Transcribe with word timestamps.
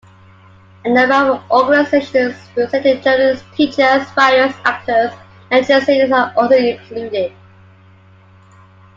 A 0.83 0.89
number 0.89 1.13
of 1.13 1.51
organizations 1.51 2.35
representing 2.55 3.03
journalists, 3.03 3.45
teachers, 3.55 4.01
writers, 4.17 4.55
actors 4.65 5.11
and 5.51 5.63
translators 5.63 6.11
are 6.11 6.33
also 6.35 6.55
included. 6.55 7.31